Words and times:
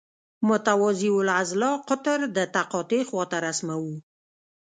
متوازی 0.49 1.09
الاضلاع 1.19 1.75
قطر 1.87 2.19
د 2.35 2.37
تقاطع 2.55 3.01
خواته 3.09 3.37
رسموو. 3.47 3.95